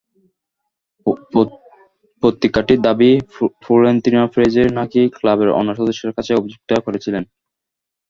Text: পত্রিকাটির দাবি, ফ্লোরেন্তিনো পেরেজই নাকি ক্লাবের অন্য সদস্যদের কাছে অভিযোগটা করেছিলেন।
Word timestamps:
পত্রিকাটির 2.23 2.79
দাবি, 2.87 3.11
ফ্লোরেন্তিনো 3.61 4.23
পেরেজই 4.33 4.69
নাকি 4.79 5.01
ক্লাবের 5.17 5.49
অন্য 5.59 5.69
সদস্যদের 5.79 6.15
কাছে 6.17 6.31
অভিযোগটা 6.33 6.75
করেছিলেন। 6.85 7.23